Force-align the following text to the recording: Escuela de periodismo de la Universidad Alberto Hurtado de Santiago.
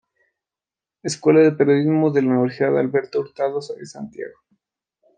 Escuela 1.03 1.41
de 1.41 1.51
periodismo 1.51 2.09
de 2.09 2.23
la 2.23 2.29
Universidad 2.31 2.79
Alberto 2.79 3.19
Hurtado 3.19 3.59
de 3.77 3.85
Santiago. 3.85 4.39